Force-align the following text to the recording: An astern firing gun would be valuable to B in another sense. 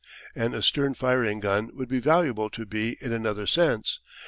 An 0.33 0.55
astern 0.55 0.95
firing 0.95 1.39
gun 1.41 1.69
would 1.75 1.87
be 1.87 1.99
valuable 1.99 2.49
to 2.49 2.65
B 2.65 2.97
in 3.01 3.13
another 3.13 3.45
sense. 3.45 3.99